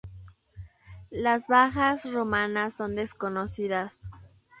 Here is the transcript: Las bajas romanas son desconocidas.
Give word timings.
Las 1.11 1.47
bajas 1.47 2.11
romanas 2.11 2.73
son 2.75 2.95
desconocidas. 2.95 3.93